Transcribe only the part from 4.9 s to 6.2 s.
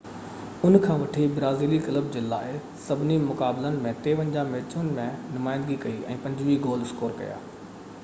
۾ نمائندگي ڪئي